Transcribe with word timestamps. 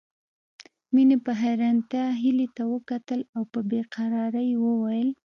مينې 0.93 1.17
په 1.25 1.31
حيرانتيا 1.41 2.05
هيلې 2.21 2.47
ته 2.55 2.63
وکتل 2.73 3.19
او 3.35 3.41
په 3.51 3.59
بې 3.69 3.81
قرارۍ 3.93 4.47
يې 4.53 4.61
وويل 4.65 5.09